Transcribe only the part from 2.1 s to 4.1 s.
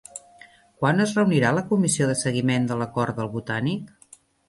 de seguiment de l'Acord del Botànic?